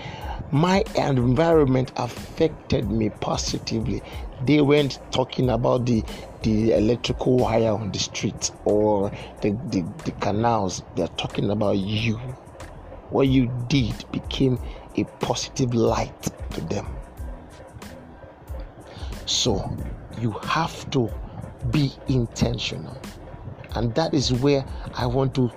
my 0.52 0.84
environment 0.96 1.92
affected 1.96 2.90
me 2.90 3.10
positively. 3.10 4.02
They 4.46 4.62
weren't 4.62 5.00
talking 5.12 5.50
about 5.50 5.86
the 5.86 6.04
the 6.44 6.74
electrical 6.74 7.38
wire 7.38 7.72
on 7.72 7.92
the 7.92 7.98
street 7.98 8.52
or 8.66 9.10
the, 9.42 9.52
the, 9.70 9.84
the 10.06 10.12
canals. 10.12 10.84
They're 10.96 11.08
talking 11.08 11.50
about 11.50 11.78
you. 11.78 12.18
What 13.10 13.28
you 13.28 13.52
did 13.68 14.06
became 14.12 14.60
a 14.96 15.06
positive 15.20 15.74
light 15.74 16.22
to 16.52 16.62
them. 16.62 16.86
So 19.25 19.75
you 20.20 20.32
have 20.32 20.88
to 20.92 21.10
be 21.72 21.94
intentional. 22.08 22.96
And 23.74 23.94
that 23.96 24.14
is 24.14 24.32
where 24.32 24.64
I 24.94 25.08
want 25.08 25.34
to 25.36 25.52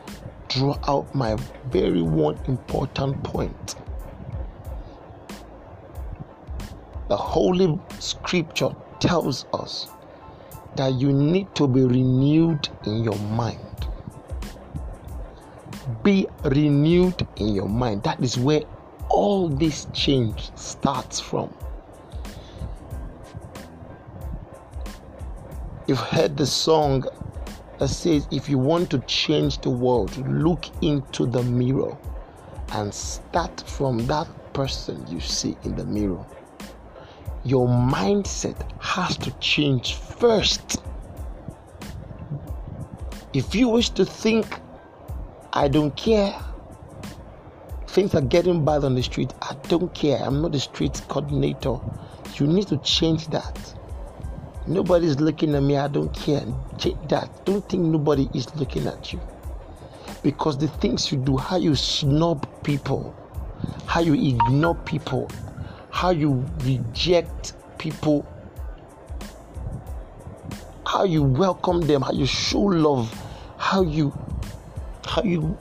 draw 0.48 0.78
out 0.88 1.14
my 1.14 1.36
very 1.66 2.00
one 2.00 2.38
important 2.46 3.22
point. 3.22 3.74
The 7.08 7.16
Holy 7.16 7.80
Scripture 7.98 8.70
tells 9.00 9.46
us 9.54 9.88
that 10.76 10.92
you 10.94 11.10
need 11.10 11.54
to 11.54 11.66
be 11.66 11.82
renewed 11.82 12.68
in 12.84 13.02
your 13.02 13.18
mind. 13.18 13.58
Be 16.02 16.26
renewed 16.44 17.26
in 17.36 17.54
your 17.54 17.68
mind. 17.68 18.02
That 18.02 18.22
is 18.22 18.38
where 18.38 18.60
all 19.08 19.48
this 19.48 19.86
change 19.94 20.50
starts 20.54 21.18
from. 21.18 21.52
You've 25.86 25.98
heard 25.98 26.36
the 26.36 26.46
song 26.46 27.04
that 27.78 27.88
says, 27.88 28.28
If 28.30 28.50
you 28.50 28.58
want 28.58 28.90
to 28.90 28.98
change 29.00 29.62
the 29.62 29.70
world, 29.70 30.14
look 30.28 30.66
into 30.82 31.24
the 31.24 31.42
mirror 31.42 31.96
and 32.72 32.92
start 32.92 33.64
from 33.66 34.06
that 34.08 34.28
person 34.52 35.06
you 35.08 35.20
see 35.20 35.56
in 35.64 35.74
the 35.74 35.86
mirror. 35.86 36.26
Your 37.48 37.66
mindset 37.66 38.70
has 38.78 39.16
to 39.16 39.30
change 39.40 39.94
first. 39.94 40.82
If 43.32 43.54
you 43.54 43.70
wish 43.70 43.88
to 43.90 44.04
think, 44.04 44.60
I 45.54 45.68
don't 45.68 45.96
care, 45.96 46.38
things 47.86 48.14
are 48.14 48.20
getting 48.20 48.66
bad 48.66 48.84
on 48.84 48.94
the 48.94 49.02
street, 49.02 49.32
I 49.40 49.54
don't 49.68 49.94
care, 49.94 50.18
I'm 50.18 50.42
not 50.42 50.52
the 50.52 50.60
street 50.60 51.00
coordinator. 51.08 51.78
You 52.34 52.46
need 52.46 52.68
to 52.68 52.76
change 52.78 53.28
that. 53.28 53.74
Nobody's 54.66 55.18
looking 55.18 55.54
at 55.54 55.62
me. 55.62 55.78
I 55.78 55.88
don't 55.88 56.12
care. 56.14 56.44
Change 56.76 56.98
That 57.08 57.46
don't 57.46 57.66
think 57.66 57.84
nobody 57.84 58.28
is 58.34 58.54
looking 58.56 58.86
at 58.86 59.10
you. 59.10 59.20
Because 60.22 60.58
the 60.58 60.68
things 60.68 61.10
you 61.10 61.16
do, 61.16 61.38
how 61.38 61.56
you 61.56 61.74
snub 61.74 62.46
people, 62.62 63.16
how 63.86 64.00
you 64.00 64.12
ignore 64.12 64.74
people, 64.74 65.30
how 65.90 66.10
you 66.10 66.44
reject 66.60 67.54
people, 67.78 68.26
how 70.86 71.04
you 71.04 71.22
welcome 71.22 71.80
them, 71.80 72.02
how 72.02 72.12
you 72.12 72.26
show 72.26 72.60
love, 72.60 73.12
how 73.56 73.82
you 73.82 74.12
how 75.06 75.22
you 75.22 75.56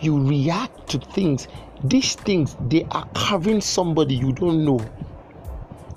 you 0.00 0.26
react 0.26 0.88
to 0.90 0.98
things. 0.98 1.48
These 1.84 2.14
things 2.14 2.56
they 2.68 2.84
are 2.90 3.08
carving 3.14 3.60
somebody 3.60 4.14
you 4.14 4.32
don't 4.32 4.64
know. 4.64 4.80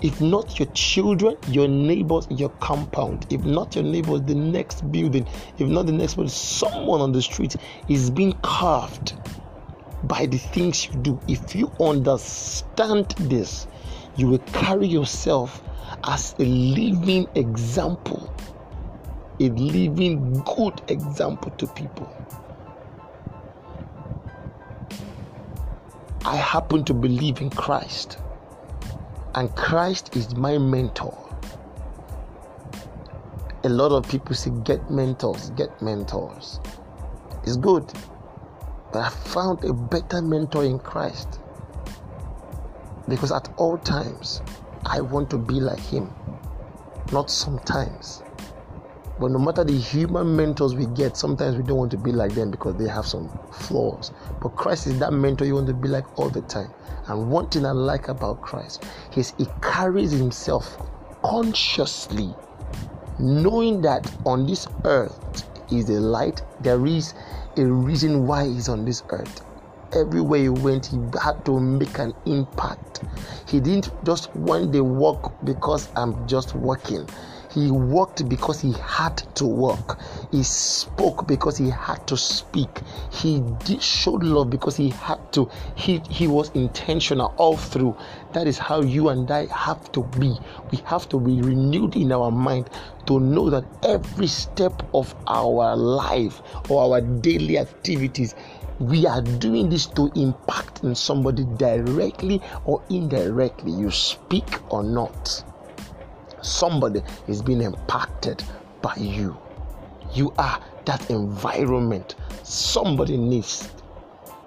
If 0.02 0.20
not 0.22 0.60
your 0.60 0.68
children, 0.74 1.38
your 1.48 1.68
neighbors, 1.68 2.28
your 2.30 2.50
compound, 2.60 3.28
if 3.32 3.44
not 3.44 3.76
your 3.76 3.84
neighbors, 3.84 4.22
the 4.22 4.36
next 4.36 4.92
building, 4.92 5.26
if 5.58 5.68
not 5.68 5.86
the 5.86 5.94
next 5.94 6.16
building, 6.16 6.30
someone 6.30 7.02
on 7.02 7.12
the 7.12 7.22
street 7.22 7.56
is 7.88 8.10
being 8.10 8.34
carved 8.42 9.14
by 10.08 10.26
the 10.26 10.38
things 10.38 10.86
you 10.86 10.94
do. 11.02 11.20
If 11.28 11.56
you 11.56 11.72
understand 11.80 13.10
this, 13.20 13.68
you 14.18 14.28
will 14.28 14.40
carry 14.40 14.88
yourself 14.88 15.62
as 16.04 16.36
a 16.40 16.46
living 16.46 17.28
example, 17.36 18.34
a 19.40 19.50
living 19.50 20.42
good 20.44 20.82
example 20.88 21.52
to 21.52 21.68
people. 21.68 22.12
I 26.26 26.38
happen 26.38 26.84
to 26.86 26.94
believe 26.94 27.42
in 27.42 27.50
Christ 27.50 28.18
and 29.36 29.54
Christ 29.56 30.16
is 30.16 30.34
my 30.36 30.58
mentor. 30.58 31.16
A 33.64 33.70
lot 33.70 33.92
of 33.92 34.08
people 34.10 34.34
say, 34.34 34.52
get 34.64 34.90
mentors, 34.90 35.50
get 35.52 35.82
mentors. 35.82 36.60
It's 37.44 37.58
good. 37.58 37.92
But 38.96 39.08
I 39.08 39.10
found 39.10 39.62
a 39.66 39.74
better 39.74 40.22
mentor 40.22 40.64
in 40.64 40.80
Christ. 40.80 41.42
Because 43.10 43.30
at 43.30 43.50
all 43.58 43.78
times, 43.78 44.42
I 44.86 45.02
want 45.02 45.30
to 45.32 45.38
be 45.38 45.56
like 45.56 45.82
Him. 45.82 46.10
Not 47.12 47.30
sometimes. 47.30 48.24
But 49.20 49.32
no 49.32 49.40
matter 49.40 49.66
the 49.66 49.78
human 49.78 50.38
mentors 50.38 50.76
we 50.76 50.86
get, 50.86 51.18
sometimes 51.18 51.58
we 51.58 51.64
don't 51.64 51.76
want 51.76 51.92
to 51.92 51.98
be 51.98 52.14
like 52.14 52.36
them 52.36 52.52
because 52.52 52.78
they 52.78 52.88
have 52.88 53.06
some 53.06 53.38
flaws. 53.52 54.14
But 54.42 54.56
Christ 54.56 54.88
is 54.88 54.98
that 55.00 55.12
mentor 55.12 55.44
you 55.44 55.56
want 55.56 55.68
to 55.68 55.74
be 55.74 55.90
like 55.90 56.18
all 56.18 56.30
the 56.30 56.44
time. 56.44 56.72
And 57.08 57.30
one 57.30 57.50
thing 57.50 57.66
I 57.66 57.72
like 57.72 58.08
about 58.08 58.40
Christ 58.40 58.86
is 59.18 59.34
he 59.38 59.46
carries 59.62 60.12
himself 60.12 60.78
consciously, 61.22 62.34
knowing 63.20 63.82
that 63.82 64.10
on 64.26 64.48
this 64.48 64.70
earth 64.86 65.44
is 65.70 65.90
a 65.90 66.00
light, 66.00 66.44
there 66.62 66.86
is 66.86 67.14
a 67.58 67.66
reason 67.66 68.28
why 68.28 68.46
he's 68.46 68.70
on 68.70 68.86
this 68.86 69.04
earth. 69.10 69.42
Everywhere 69.94 70.42
he 70.42 70.50
went, 70.50 70.88
he 70.88 70.98
had 71.22 71.46
to 71.46 71.60
make 71.60 71.98
an 72.00 72.14
impact. 72.26 73.02
He 73.48 73.60
didn't 73.60 73.92
just 74.04 74.36
one 74.36 74.72
day 74.72 74.82
walk 74.82 75.34
because 75.46 75.88
I'm 75.96 76.28
just 76.28 76.56
walking 76.56 77.08
he 77.56 77.72
worked 77.72 78.28
because 78.28 78.60
he 78.60 78.74
had 78.74 79.16
to 79.36 79.46
work. 79.46 79.98
He 80.30 80.44
spoke 80.44 81.26
because 81.26 81.58
he 81.58 81.70
had 81.70 82.06
to 82.08 82.18
speak. 82.18 82.82
He 83.14 83.40
did, 83.64 83.82
showed 83.82 84.24
love 84.24 84.50
because 84.50 84.76
he 84.76 84.90
had 84.90 85.32
to. 85.34 85.50
He, 85.76 86.02
he 86.10 86.28
was 86.28 86.50
intentional 86.50 87.34
all 87.38 87.56
through. 87.56 87.96
That 88.34 88.46
is 88.46 88.58
how 88.58 88.82
you 88.82 89.08
and 89.08 89.32
I 89.32 89.46
have 89.46 89.90
to 89.94 90.04
be. 90.20 90.38
We 90.72 90.80
have 90.84 91.08
to 91.10 91.20
be 91.20 91.42
renewed 91.42 91.96
in 91.96 92.12
our 92.12 92.30
mind 92.30 92.70
to 93.08 93.22
know 93.22 93.50
that 93.50 93.64
every 93.84 94.28
step 94.28 94.84
of 94.94 95.16
our 95.26 95.78
life 95.78 96.42
or 96.70 96.84
our 96.84 97.00
daily 97.00 97.58
activities 97.58 98.36
we 98.80 99.06
are 99.08 99.22
doing 99.22 99.70
this 99.70 99.86
to 99.86 100.12
impact 100.18 100.84
in 100.84 100.94
somebody 100.94 101.46
directly 101.56 102.42
or 102.66 102.84
indirectly 102.90 103.72
you 103.72 103.90
speak 103.90 104.60
or 104.74 104.84
not 104.84 105.46
somebody 106.46 107.02
is 107.28 107.42
being 107.42 107.62
impacted 107.62 108.44
by 108.82 108.96
you. 108.96 109.38
You 110.14 110.34
are 110.38 110.62
that 110.86 111.10
environment. 111.10 112.16
Somebody 112.44 113.18
needs 113.18 113.70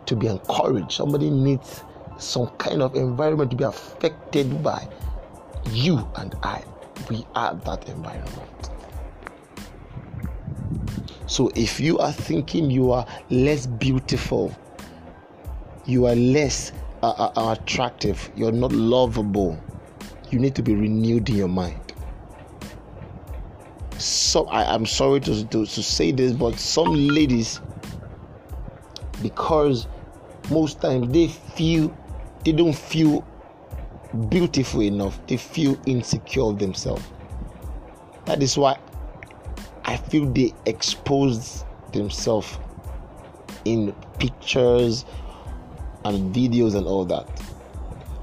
to 0.06 0.16
be 0.16 0.28
encouraged. 0.28 0.92
Somebody 0.92 1.30
needs 1.30 1.82
some 2.18 2.48
kind 2.58 2.82
of 2.82 2.94
environment 2.94 3.50
to 3.50 3.56
be 3.56 3.64
affected 3.64 4.62
by 4.62 4.88
you 5.70 6.08
and 6.16 6.34
I. 6.42 6.62
We 7.10 7.26
are 7.34 7.54
that 7.54 7.88
environment. 7.88 8.70
So 11.26 11.50
if 11.54 11.78
you 11.78 11.98
are 11.98 12.12
thinking 12.12 12.70
you 12.70 12.92
are 12.92 13.06
less 13.28 13.66
beautiful, 13.66 14.56
you 15.84 16.06
are 16.06 16.14
less 16.14 16.72
uh, 17.02 17.30
uh, 17.36 17.56
attractive, 17.56 18.30
you're 18.34 18.52
not 18.52 18.72
lovable, 18.72 19.58
you 20.30 20.38
need 20.38 20.54
to 20.54 20.62
be 20.62 20.74
renewed 20.74 21.28
in 21.28 21.36
your 21.36 21.48
mind 21.48 21.87
some 23.98 24.46
I, 24.48 24.74
am 24.74 24.86
sorry 24.86 25.20
to, 25.20 25.44
to, 25.46 25.66
to 25.66 25.82
say 25.82 26.12
this, 26.12 26.32
but 26.32 26.58
some 26.58 26.94
ladies, 27.08 27.60
because 29.22 29.86
most 30.50 30.80
times 30.80 31.12
they 31.12 31.28
feel 31.28 31.94
they 32.44 32.52
don't 32.52 32.76
feel 32.76 33.26
beautiful 34.28 34.82
enough, 34.82 35.24
they 35.26 35.36
feel 35.36 35.78
insecure 35.86 36.44
of 36.44 36.58
themselves. 36.58 37.04
That 38.24 38.42
is 38.42 38.56
why 38.56 38.78
I 39.84 39.96
feel 39.96 40.26
they 40.26 40.54
expose 40.66 41.64
themselves 41.92 42.58
in 43.64 43.92
pictures 44.18 45.04
and 46.04 46.34
videos 46.34 46.74
and 46.74 46.86
all 46.86 47.04
that. 47.06 47.26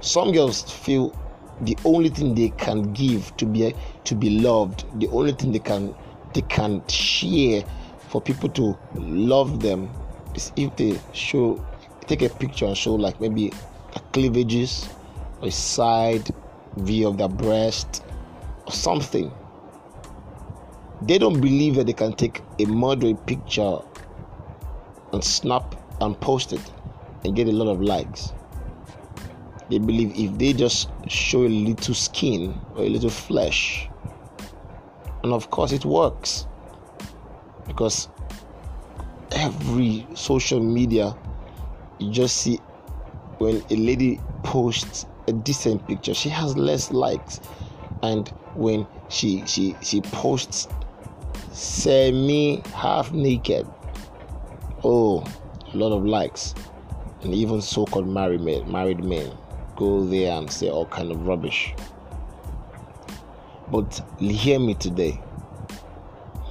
Some 0.01 0.31
girls 0.31 0.61
feel 0.61 1.13
the 1.61 1.77
only 1.85 2.09
thing 2.09 2.35
they 2.35 2.49
can 2.49 2.91
give 2.93 3.35
to 3.37 3.45
be 3.45 3.73
to 4.03 4.15
be 4.15 4.39
loved 4.39 4.85
the 4.99 5.07
only 5.09 5.31
thing 5.31 5.51
they 5.51 5.59
can 5.59 5.95
they 6.33 6.41
can 6.41 6.85
share 6.87 7.63
for 8.09 8.21
people 8.21 8.49
to 8.49 8.77
love 8.95 9.61
them 9.61 9.89
is 10.35 10.51
if 10.55 10.75
they 10.75 10.99
show 11.13 11.65
take 12.07 12.21
a 12.21 12.29
picture 12.29 12.65
and 12.65 12.77
show 12.77 12.93
like 12.93 13.19
maybe 13.19 13.51
a 13.95 13.99
cleavages 14.11 14.87
or 15.41 15.47
a 15.47 15.51
side 15.51 16.29
view 16.77 17.07
of 17.07 17.17
their 17.17 17.29
breast 17.29 18.03
or 18.65 18.71
something. 18.71 19.31
They 21.01 21.17
don't 21.17 21.39
believe 21.39 21.75
that 21.75 21.87
they 21.87 21.93
can 21.93 22.13
take 22.13 22.41
a 22.59 22.65
moderate 22.65 23.25
picture 23.25 23.79
and 25.13 25.23
snap 25.23 25.75
and 26.01 26.19
post 26.19 26.53
it 26.53 26.71
and 27.23 27.35
get 27.35 27.47
a 27.47 27.51
lot 27.51 27.71
of 27.71 27.81
likes 27.81 28.33
They 29.69 29.79
believe 29.79 30.13
if 30.15 30.37
they 30.37 30.53
just 30.53 30.89
show 31.07 31.43
a 31.43 31.49
little 31.49 31.95
skin 31.95 32.59
or 32.75 32.83
a 32.83 32.89
little 32.89 33.09
flesh, 33.09 33.89
and 35.23 35.33
of 35.33 35.49
course 35.49 35.71
it 35.71 35.85
works. 35.85 36.45
Because 37.65 38.09
every 39.31 40.05
social 40.13 40.59
media 40.59 41.15
you 41.99 42.11
just 42.11 42.37
see 42.37 42.57
when 43.39 43.63
a 43.69 43.75
lady 43.75 44.19
posts 44.43 45.05
a 45.27 45.33
decent 45.33 45.85
picture 45.87 46.13
she 46.13 46.29
has 46.29 46.55
less 46.55 46.91
likes. 46.91 47.41
And 48.03 48.29
when 48.53 48.85
she 49.09 49.43
she 49.47 49.75
she 49.81 50.01
posts 50.01 50.67
semi 51.51 52.61
half 52.73 53.11
naked 53.11 53.67
oh 54.83 55.23
a 55.73 55.77
lot 55.77 55.91
of 55.91 56.05
likes. 56.05 56.53
And 57.23 57.33
even 57.33 57.61
so-called 57.61 58.07
married 58.07 58.41
men 58.41 58.71
married 58.71 59.03
men 59.03 59.31
go 59.75 60.05
there 60.05 60.37
and 60.37 60.51
say 60.51 60.69
all 60.69 60.85
kind 60.85 61.11
of 61.11 61.27
rubbish. 61.27 61.73
But 63.71 64.01
hear 64.19 64.59
me 64.59 64.75
today 64.75 65.21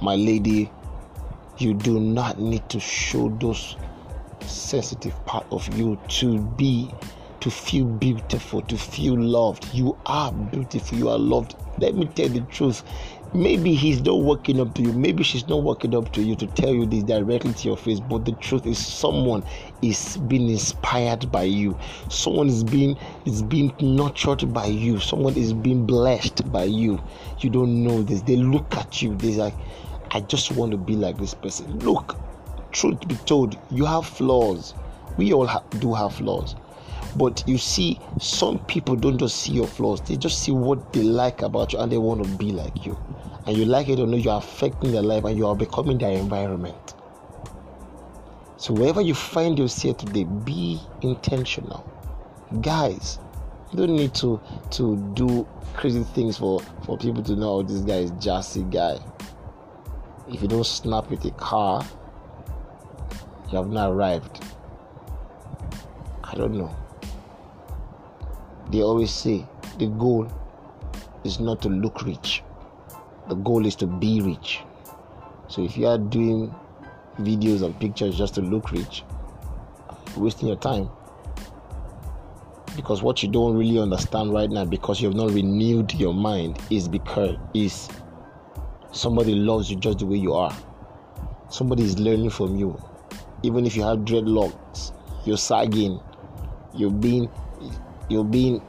my 0.01 0.15
lady 0.15 0.69
you 1.57 1.73
do 1.73 1.99
not 1.99 2.39
need 2.39 2.67
to 2.69 2.79
show 2.79 3.29
those 3.39 3.77
sensitive 4.41 5.25
part 5.25 5.45
of 5.51 5.75
you 5.77 5.97
to 6.07 6.39
be 6.39 6.91
to 7.39 7.49
feel 7.49 7.85
beautiful 7.85 8.61
to 8.63 8.77
feel 8.77 9.19
loved. 9.19 9.71
You 9.73 9.97
are 10.05 10.31
beautiful 10.31 10.97
you 10.97 11.09
are 11.09 11.17
loved. 11.17 11.55
Let 11.77 11.95
me 11.95 12.07
tell 12.07 12.27
the 12.27 12.41
truth 12.41 12.83
maybe 13.35 13.73
he's 13.73 14.01
not 14.01 14.21
working 14.21 14.59
up 14.59 14.73
to 14.75 14.81
you. 14.81 14.93
Maybe 14.93 15.23
she's 15.23 15.47
not 15.47 15.63
working 15.63 15.95
up 15.95 16.11
to 16.13 16.21
you 16.21 16.35
to 16.37 16.47
tell 16.47 16.73
you 16.73 16.85
this 16.85 17.03
directly 17.03 17.53
to 17.53 17.67
your 17.67 17.77
face 17.77 17.99
but 17.99 18.25
the 18.25 18.31
truth 18.33 18.65
is 18.65 18.77
someone 18.77 19.43
is 19.81 20.17
being 20.17 20.49
inspired 20.49 21.31
by 21.31 21.43
you. 21.43 21.77
Someone 22.09 22.47
is 22.47 22.63
being 22.63 22.97
is 23.25 23.41
being 23.41 23.73
nurtured 23.79 24.53
by 24.53 24.65
you. 24.65 24.99
Someone 24.99 25.35
is 25.35 25.53
being 25.53 25.85
blessed 25.85 26.51
by 26.51 26.63
you. 26.63 27.01
You 27.39 27.49
don't 27.49 27.83
know 27.83 28.01
this. 28.01 28.21
They 28.21 28.37
look 28.37 28.75
at 28.75 29.01
you. 29.01 29.15
They're 29.15 29.37
like 29.37 29.53
i 30.11 30.19
just 30.21 30.51
want 30.51 30.71
to 30.71 30.77
be 30.77 30.95
like 30.95 31.17
this 31.17 31.33
person. 31.33 31.79
Look 31.79 32.15
truth 32.75 33.07
be 33.07 33.15
told 33.15 33.57
you 33.71 33.85
have 33.85 34.05
flaws. 34.05 34.73
We 35.17 35.33
all 35.33 35.47
ha- 35.47 35.63
do 35.79 35.93
have 35.93 36.15
flaws. 36.15 36.55
But 37.15 37.43
you 37.47 37.57
see, 37.57 37.99
some 38.19 38.59
people 38.65 38.97
don't 38.97 39.17
just 39.17 39.37
see 39.37 39.53
your 39.53 39.67
flaws, 39.67 40.01
they 40.01 40.17
just 40.17 40.43
see 40.43 40.51
what 40.51 40.91
they 40.91 41.01
like 41.01 41.41
about 41.41 41.71
you 41.71 41.79
and 41.79 41.89
they 41.89 41.97
want 41.97 42.23
to 42.23 42.29
be 42.37 42.51
like 42.51 42.85
you. 42.85 42.97
And 43.45 43.55
you 43.55 43.65
like 43.65 43.89
it 43.89 43.99
or 43.99 44.07
not, 44.07 44.21
you're 44.21 44.37
affecting 44.37 44.91
their 44.91 45.01
life 45.01 45.23
and 45.23 45.37
you 45.37 45.47
are 45.47 45.55
becoming 45.55 45.97
their 45.97 46.11
environment. 46.11 46.95
So, 48.57 48.73
wherever 48.73 49.01
you 49.01 49.13
find 49.13 49.59
yourself 49.59 49.97
today, 49.97 50.23
be 50.23 50.79
intentional. 51.01 51.87
Guys, 52.61 53.19
you 53.71 53.77
don't 53.77 53.95
need 53.95 54.13
to 54.15 54.41
to 54.71 54.97
do 55.13 55.47
crazy 55.73 56.03
things 56.03 56.37
for, 56.37 56.61
for 56.85 56.97
people 56.97 57.21
to 57.23 57.35
know 57.35 57.55
oh, 57.55 57.63
this 57.63 57.81
guy 57.81 57.97
is 57.97 58.11
just 58.19 58.55
a 58.55 58.61
guy. 58.61 58.97
If 60.27 60.41
you 60.41 60.47
don't 60.47 60.65
snap 60.65 61.09
with 61.09 61.23
a 61.25 61.31
car, 61.31 61.85
you 63.51 63.57
have 63.57 63.69
not 63.69 63.91
arrived. 63.91 64.43
I 66.23 66.33
don't 66.35 66.57
know 66.57 66.75
they 68.71 68.81
always 68.81 69.11
say 69.11 69.45
the 69.77 69.87
goal 69.87 70.27
is 71.23 71.39
not 71.39 71.61
to 71.61 71.69
look 71.69 72.03
rich, 72.03 72.43
the 73.27 73.35
goal 73.35 73.65
is 73.65 73.75
to 73.75 73.87
be 73.87 74.21
rich. 74.21 74.61
So 75.47 75.63
if 75.63 75.77
you 75.77 75.87
are 75.87 75.97
doing 75.97 76.53
videos 77.19 77.63
and 77.63 77.79
pictures 77.79 78.17
just 78.17 78.35
to 78.35 78.41
look 78.41 78.71
rich, 78.71 79.03
wasting 80.17 80.47
your 80.47 80.57
time. 80.57 80.89
Because 82.75 83.01
what 83.01 83.23
you 83.23 83.29
don't 83.29 83.55
really 83.55 83.79
understand 83.79 84.33
right 84.33 84.49
now, 84.49 84.65
because 84.65 85.01
you 85.01 85.07
have 85.07 85.15
not 85.15 85.31
renewed 85.31 85.93
your 85.93 86.13
mind, 86.13 86.59
is 86.69 86.87
because 86.87 87.37
is 87.53 87.89
somebody 88.91 89.33
loves 89.33 89.69
you 89.69 89.77
just 89.77 89.99
the 89.99 90.05
way 90.05 90.17
you 90.17 90.33
are. 90.33 90.55
Somebody 91.49 91.83
is 91.83 91.97
learning 91.99 92.31
from 92.31 92.57
you. 92.57 92.81
Even 93.43 93.65
if 93.65 93.75
you 93.75 93.83
have 93.83 93.99
dreadlocks, 93.99 94.91
you're 95.25 95.37
sagging, 95.37 95.99
you're 96.73 96.91
being 96.91 97.29
you're 98.09 98.25
being 98.25 98.61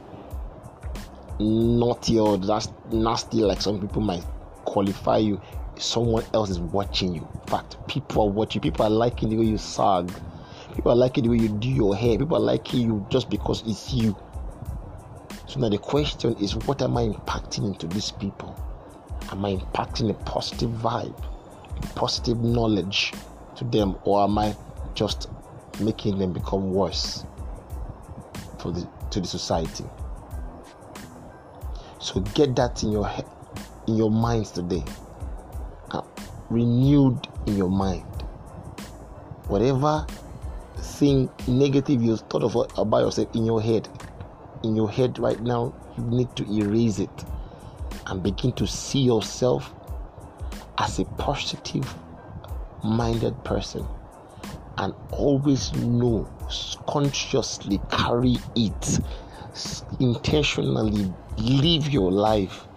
naughty 1.39 2.17
or 2.17 2.37
that's 2.37 2.69
nasty 2.91 3.37
like 3.37 3.61
some 3.61 3.79
people 3.79 4.01
might 4.01 4.23
qualify 4.67 5.17
you 5.17 5.41
someone 5.77 6.23
else 6.33 6.49
is 6.49 6.59
watching 6.59 7.13
you. 7.13 7.27
In 7.33 7.47
fact 7.47 7.77
people 7.87 8.23
are 8.23 8.29
watching 8.29 8.61
people 8.61 8.85
are 8.85 8.89
liking 8.89 9.29
the 9.29 9.37
way 9.37 9.45
you 9.45 9.57
sag 9.57 10.11
people 10.75 10.91
are 10.91 10.95
liking 10.95 11.23
the 11.23 11.29
way 11.29 11.37
you 11.37 11.49
do 11.49 11.69
your 11.69 11.95
hair 11.95 12.17
people 12.17 12.37
are 12.37 12.47
liking 12.53 12.81
you 12.81 13.05
just 13.09 13.29
because 13.29 13.63
it's 13.67 13.93
you. 13.93 14.15
So 15.47 15.59
now 15.59 15.69
the 15.69 15.77
question 15.77 16.35
is 16.37 16.55
what 16.55 16.81
am 16.81 16.97
i 16.97 17.03
impacting 17.03 17.65
into 17.65 17.87
these 17.87 18.11
people? 18.11 18.55
Am 19.31 19.45
i 19.45 19.55
impacting 19.55 20.09
a 20.09 20.13
positive 20.25 20.71
vibe 20.71 21.23
positive 21.95 22.39
knowledge 22.39 23.13
to 23.55 23.63
them 23.65 23.95
or 24.03 24.23
am 24.23 24.37
i 24.37 24.55
just 24.95 25.29
making 25.79 26.17
them 26.17 26.33
become 26.33 26.73
worse 26.73 27.23
for 28.57 28.71
the 28.71 28.87
to 29.11 29.21
the 29.21 29.27
society. 29.27 29.85
So 31.99 32.19
get 32.21 32.55
that 32.55 32.83
in 32.83 32.91
your 32.91 33.07
head, 33.07 33.25
in 33.87 33.95
your 33.95 34.11
minds 34.11 34.51
today. 34.51 34.83
Uh, 35.91 36.01
renewed 36.49 37.27
in 37.45 37.57
your 37.57 37.69
mind. 37.69 38.03
Whatever 39.47 40.05
thing 40.77 41.29
negative 41.47 42.01
you 42.01 42.17
thought 42.17 42.43
of 42.43 42.55
about 42.77 42.99
yourself 42.99 43.33
in 43.35 43.45
your 43.45 43.61
head, 43.61 43.87
in 44.63 44.75
your 44.75 44.89
head 44.89 45.17
right 45.19 45.39
now, 45.41 45.73
you 45.97 46.03
need 46.03 46.35
to 46.35 46.43
erase 46.51 46.99
it 46.99 47.25
and 48.07 48.21
begin 48.21 48.51
to 48.53 48.67
see 48.67 48.99
yourself 48.99 49.73
as 50.77 50.99
a 50.99 51.05
positive 51.05 51.95
minded 52.83 53.43
person 53.43 53.85
and 54.77 54.93
always 55.11 55.73
know 55.73 56.29
consciously 56.87 57.81
carry 57.91 58.37
it 58.55 58.99
intentionally 59.99 61.11
live 61.37 61.89
your 61.89 62.11
life 62.11 62.67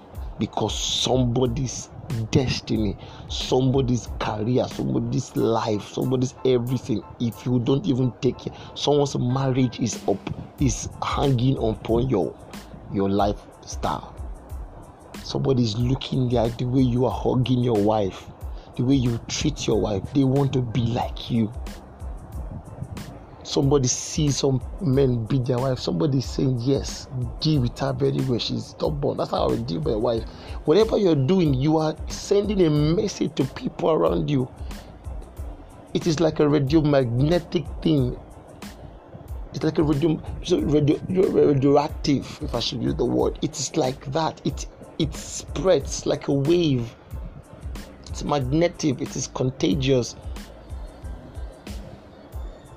because 0.40 0.76
somebody's 0.76 1.90
destiny 2.32 2.96
somebody's 3.28 4.08
career 4.18 4.66
somebody's 4.66 5.36
life 5.36 5.86
somebody's 5.86 6.34
everything. 6.44 7.00
If 7.20 7.46
you 7.46 7.60
don't 7.60 7.86
even 7.86 8.12
take 8.20 8.48
it 8.48 8.52
someone's 8.74 9.16
marriage 9.16 9.78
is 9.78 10.02
up 10.08 10.18
is 10.60 10.88
hanging 11.04 11.56
upon 11.58 12.08
your 12.08 12.34
your 12.92 13.08
lifestyle 13.08 14.16
somebody's 15.22 15.76
looking 15.76 16.28
there 16.28 16.48
the 16.48 16.64
way 16.64 16.82
you 16.82 17.04
are 17.04 17.12
hugging 17.12 17.62
your 17.62 17.80
wife 17.80 18.26
the 18.76 18.86
way 18.86 18.94
you 18.94 19.20
treat 19.28 19.66
your 19.66 19.80
wife. 19.80 20.02
They 20.14 20.24
want 20.24 20.52
to 20.54 20.62
be 20.62 20.80
like 20.86 21.30
you 21.30 21.52
Somebody 23.50 23.88
sees 23.88 24.36
some 24.36 24.62
men 24.80 25.24
beat 25.24 25.44
their 25.46 25.58
wife. 25.58 25.80
Somebody 25.80 26.20
saying, 26.20 26.60
Yes, 26.60 27.08
deal 27.40 27.62
with 27.62 27.76
her 27.80 27.92
very 27.92 28.20
well. 28.20 28.38
She's 28.38 28.66
stubborn. 28.66 29.16
That's 29.16 29.32
how 29.32 29.50
I 29.50 29.56
deal 29.56 29.80
with 29.80 29.88
my 29.88 29.96
wife. 29.96 30.22
Whatever 30.66 30.96
you're 30.98 31.16
doing, 31.16 31.54
you 31.54 31.76
are 31.78 31.96
sending 32.06 32.60
a 32.64 32.70
message 32.70 33.34
to 33.34 33.44
people 33.44 33.90
around 33.90 34.30
you. 34.30 34.48
It 35.94 36.06
is 36.06 36.20
like 36.20 36.38
a 36.38 36.44
radiomagnetic 36.44 37.82
thing. 37.82 38.16
It's 39.52 39.64
like 39.64 39.78
a 39.78 39.82
radio, 39.82 40.22
radio, 40.48 41.00
radioactive, 41.08 42.38
if 42.42 42.54
I 42.54 42.60
should 42.60 42.80
use 42.80 42.94
the 42.94 43.04
word. 43.04 43.36
It 43.42 43.58
is 43.58 43.76
like 43.76 44.12
that. 44.12 44.40
It 44.46 44.66
it 45.00 45.12
spreads 45.16 46.06
like 46.06 46.28
a 46.28 46.32
wave. 46.32 46.94
It's 48.06 48.22
magnetic. 48.22 49.00
It 49.00 49.16
is 49.16 49.26
contagious 49.26 50.14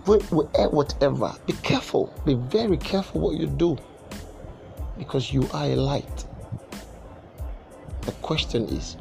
Eh, 0.05 0.67
whatever, 0.67 1.33
be 1.45 1.53
careful. 1.53 2.13
Be 2.25 2.33
very 2.33 2.75
careful 2.75 3.21
what 3.21 3.37
you 3.37 3.47
do 3.47 3.77
because 4.97 5.31
you 5.31 5.47
are 5.53 5.63
a 5.63 5.75
light. 5.75 6.25
The 8.01 8.11
question 8.21 8.67
is 8.67 8.97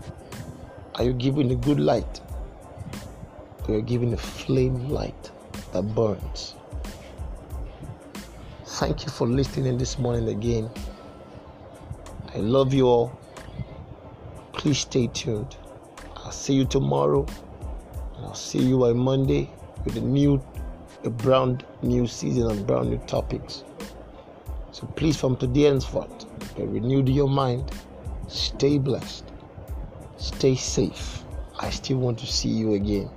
are 0.94 1.04
you 1.04 1.12
giving 1.12 1.50
a 1.50 1.56
good 1.56 1.80
light? 1.80 2.20
Or 3.66 3.74
are 3.74 3.78
you 3.78 3.82
giving 3.82 4.12
a 4.12 4.16
flame 4.16 4.90
light 4.90 5.30
that 5.72 5.82
burns? 5.82 6.54
Thank 8.64 9.04
you 9.04 9.10
for 9.10 9.26
listening 9.26 9.78
this 9.78 9.98
morning 9.98 10.28
again. 10.28 10.70
I 12.32 12.38
love 12.38 12.72
you 12.72 12.86
all. 12.86 13.18
Please 14.52 14.78
stay 14.78 15.08
tuned. 15.08 15.56
I'll 16.16 16.30
see 16.30 16.54
you 16.54 16.64
tomorrow. 16.64 17.26
And 18.16 18.26
I'll 18.26 18.34
see 18.34 18.60
you 18.60 18.84
on 18.84 18.98
Monday 18.98 19.50
with 19.84 19.96
a 19.96 20.00
new 20.00 20.40
a 21.04 21.10
brand 21.10 21.64
new 21.82 22.06
season 22.06 22.50
and 22.50 22.66
brand 22.66 22.90
new 22.90 22.98
topics. 23.06 23.64
So 24.70 24.86
please, 24.96 25.16
from 25.16 25.36
today 25.36 25.62
henceforth, 25.62 26.26
renew 26.56 27.04
your 27.04 27.28
mind, 27.28 27.70
stay 28.28 28.78
blessed, 28.78 29.24
stay 30.16 30.54
safe. 30.54 31.24
I 31.58 31.70
still 31.70 31.98
want 31.98 32.18
to 32.20 32.26
see 32.26 32.48
you 32.48 32.74
again. 32.74 33.10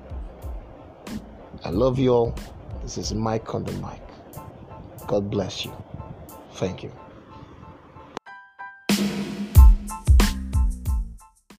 I 1.63 1.69
love 1.69 1.97
you 1.97 2.09
all. 2.09 2.35
This 2.83 2.97
is 2.97 3.13
Mike 3.13 3.55
on 3.55 3.63
the 3.63 3.71
mic. 3.73 4.01
God 5.07 5.29
bless 5.29 5.65
you. 5.65 5.73
Thank 6.53 6.83
you. 6.83 6.91